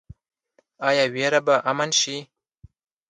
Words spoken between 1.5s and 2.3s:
امن شي؟